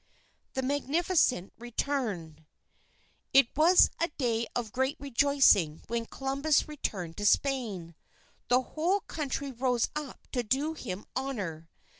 [0.53, 2.47] THE MAGNIFICENT RETURN
[3.33, 7.93] It was a day of great rejoicing when Columbus returned to Spain.
[8.47, 11.69] The whole country rose up to do him honour.